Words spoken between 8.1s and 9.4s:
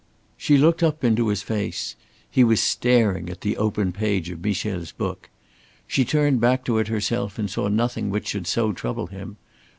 should so trouble him.